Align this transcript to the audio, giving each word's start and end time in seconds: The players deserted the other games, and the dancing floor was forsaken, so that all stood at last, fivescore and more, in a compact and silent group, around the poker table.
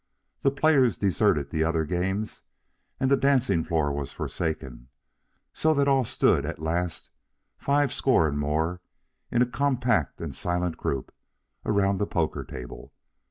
The 0.41 0.49
players 0.49 0.97
deserted 0.97 1.51
the 1.51 1.63
other 1.63 1.85
games, 1.85 2.41
and 2.99 3.11
the 3.11 3.15
dancing 3.15 3.63
floor 3.63 3.91
was 3.91 4.11
forsaken, 4.11 4.87
so 5.53 5.75
that 5.75 5.87
all 5.87 6.05
stood 6.05 6.43
at 6.43 6.57
last, 6.57 7.11
fivescore 7.59 8.27
and 8.27 8.39
more, 8.39 8.81
in 9.29 9.43
a 9.43 9.45
compact 9.45 10.19
and 10.19 10.33
silent 10.33 10.75
group, 10.75 11.13
around 11.65 11.99
the 11.99 12.07
poker 12.07 12.43
table. 12.43 12.91